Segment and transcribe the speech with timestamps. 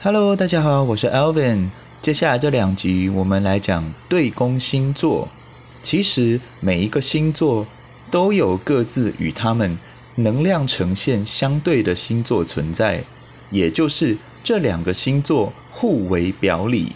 [0.00, 1.70] Hello，大家好，我是 Alvin。
[2.00, 5.28] 接下来这两集，我们来讲对宫星座。
[5.82, 7.66] 其实每一个星座
[8.08, 9.76] 都有各自与他们
[10.14, 13.02] 能量呈现相对的星座存在，
[13.50, 16.92] 也就是这两个星座互为表里。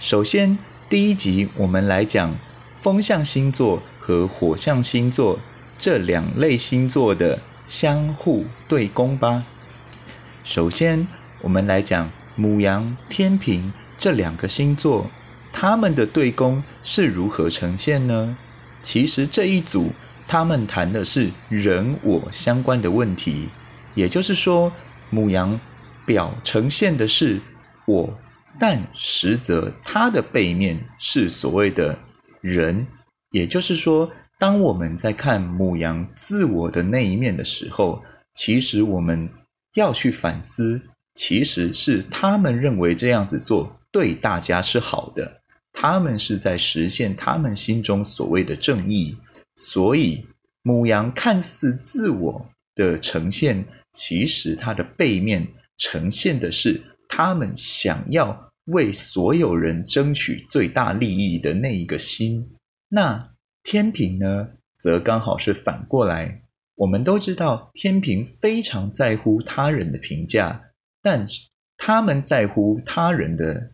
[0.00, 0.58] 首先，
[0.88, 2.36] 第一集我们来讲
[2.80, 5.38] 风象星座和火象星座
[5.78, 9.44] 这两类星座的相互对宫吧。
[10.42, 11.06] 首先，
[11.40, 15.10] 我们来讲母羊、天平这两个星座，
[15.52, 18.36] 他们的对宫是如何呈现呢？
[18.82, 19.92] 其实这一组
[20.26, 23.48] 他们谈的是人我相关的问题，
[23.94, 24.72] 也就是说，
[25.10, 25.58] 母羊
[26.04, 27.40] 表呈现的是
[27.86, 28.18] 我，
[28.58, 31.98] 但实则它的背面是所谓的
[32.40, 32.86] 人，
[33.30, 38.02] 也就是说，当我们在看母羊自我的那一面的时候，
[38.34, 39.28] 其实我们
[39.74, 40.82] 要去反思。
[41.18, 49.16] 其实是他们认为这样子做对大家是好的，他们是在实现他们心中所谓的正义。
[49.56, 50.24] 所以
[50.62, 55.44] 母羊看似自我的呈现，其实它的背面
[55.76, 62.48] 呈现的是他们想要为所有人争取最大利益的那一个心。
[62.90, 63.32] 那
[63.64, 66.42] 天平呢，则刚好是反过来。
[66.76, 70.62] 我们都知道，天平非常在乎他人的评价。
[71.02, 71.26] 但
[71.76, 73.72] 他们在乎他人的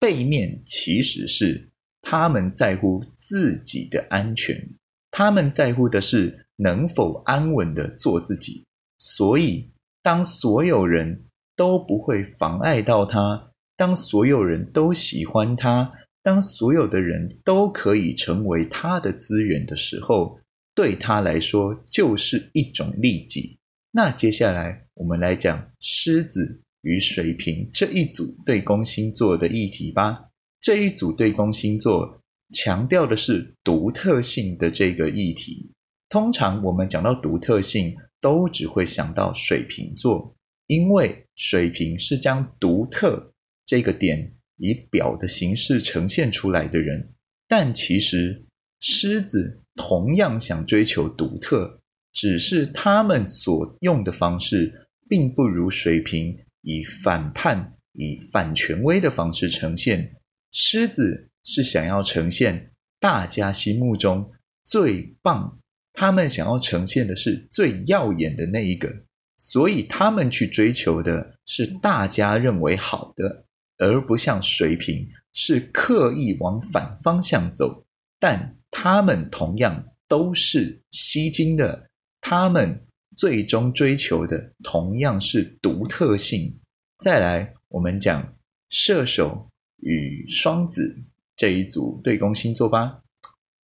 [0.00, 4.70] 背面，其实是他们在乎自己的安全。
[5.10, 8.64] 他们在乎的是能否安稳的做自己。
[8.98, 9.70] 所以，
[10.02, 20.40] 当所有人都不会妨碍到他，当所有人都喜欢他，当所有的人都可以成为他的资源的时候，
[20.74, 23.58] 对他来说就是一种利己。
[23.92, 24.87] 那接下来。
[24.98, 30.30] 我们来讲狮子与水瓶这一组对宫星座的议题吧。
[30.60, 32.20] 这一组对宫星座
[32.52, 35.70] 强调的是独特性的这个议题。
[36.08, 40.34] 通常我们讲到独特性，都只会想到水瓶座，
[40.66, 43.32] 因为水瓶是将独特
[43.64, 47.14] 这个点以表的形式呈现出来的人。
[47.46, 48.44] 但其实
[48.80, 51.80] 狮子同样想追求独特，
[52.12, 54.86] 只是他们所用的方式。
[55.08, 60.14] 并不如水瓶以反叛、以反权威的方式呈现。
[60.52, 64.30] 狮子是想要呈现大家心目中
[64.64, 65.58] 最棒，
[65.92, 68.92] 他们想要呈现的是最耀眼的那一个，
[69.36, 73.46] 所以他们去追求的是大家认为好的，
[73.78, 77.84] 而不像水瓶是刻意往反方向走。
[78.20, 81.88] 但他们同样都是吸睛的，
[82.20, 82.84] 他们。
[83.18, 86.56] 最终追求的同样是独特性。
[87.00, 88.32] 再来，我们讲
[88.70, 90.96] 射手与双子
[91.36, 93.02] 这一组对宫星座吧。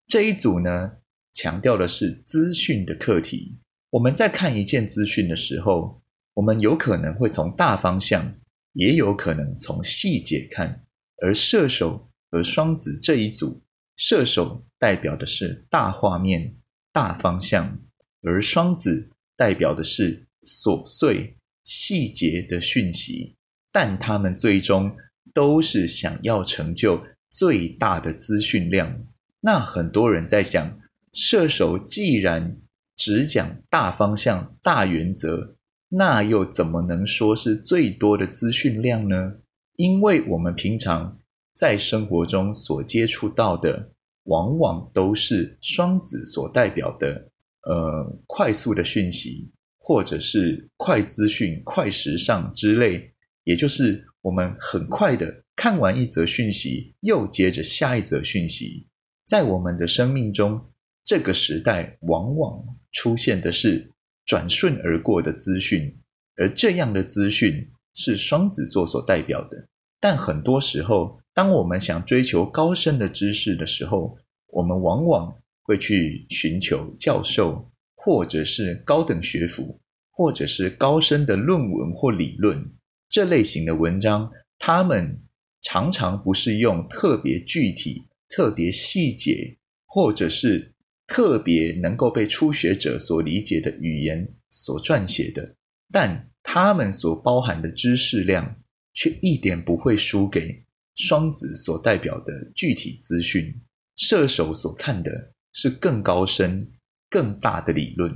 [0.08, 0.90] 这一组呢，
[1.34, 3.60] 强调的是资讯的课题。
[3.90, 6.02] 我们在看一件资讯的时候，
[6.34, 8.34] 我们有可能会从大方向，
[8.72, 10.84] 也有可能从细节看。
[11.22, 13.62] 而射手和双子这一组，
[13.96, 16.56] 射手代表的是大画面、
[16.92, 17.78] 大方向，
[18.22, 19.12] 而双子。
[19.36, 23.36] 代表的是琐碎细节的讯息，
[23.72, 24.94] 但他们最终
[25.32, 29.06] 都是想要成就最大的资讯量。
[29.40, 30.78] 那很多人在讲，
[31.12, 32.56] 射手既然
[32.96, 35.56] 只讲大方向、大原则，
[35.88, 39.34] 那又怎么能说是最多的资讯量呢？
[39.76, 41.18] 因为我们平常
[41.54, 43.90] 在生活中所接触到的，
[44.24, 47.30] 往往都是双子所代表的。
[47.66, 53.10] 呃，快速的讯息，或者是快资讯、快时尚之类，
[53.44, 58.86] 也就是我们很快的看完一则讯息，又接着下一则讯息。
[59.26, 60.60] 在我们的生命中，
[61.06, 63.90] 这个时代往往出现的是
[64.26, 65.98] 转瞬而过的资讯，
[66.36, 69.68] 而这样的资讯是双子座所代表的。
[69.98, 74.18] 但很多时候，当我们想追求高深的知识的时候，
[74.48, 75.34] 我们往往。
[75.64, 79.80] 会去寻求教授，或者是高等学府，
[80.10, 82.62] 或者是高深的论文或理论
[83.08, 84.30] 这类型的文章。
[84.58, 85.20] 他们
[85.62, 89.56] 常常不是用特别具体、特别细节，
[89.86, 90.74] 或者是
[91.06, 95.56] 特别能够被初学者所理解的语言所撰写的，
[95.90, 98.56] 但他们所包含的知识量
[98.92, 100.62] 却一点不会输给
[100.94, 103.62] 双子所代表的具体资讯。
[103.96, 105.33] 射手所看的。
[105.54, 106.70] 是更高深、
[107.08, 108.14] 更大的理论。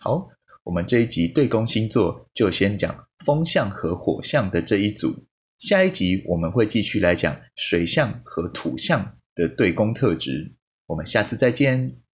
[0.00, 0.28] 好，
[0.64, 5.24] 我们这一集对宫星座就先讲风象和火象的这一组。
[5.58, 10.56] 下一集我们会继续来讲水象和土象的对宫特质。
[10.86, 12.07] 我们下次再见。